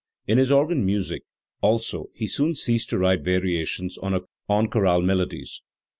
In 0.25 0.39
his 0.39 0.51
organ 0.51 0.83
music 0.83 1.21
also 1.61 2.07
he 2.15 2.25
soon 2.25 2.55
ceased 2.55 2.89
to 2.89 2.97
write 2.97 3.21
variations 3.21 3.99
on 3.99 4.19
chorale 4.69 5.03
melodies. 5.03 5.61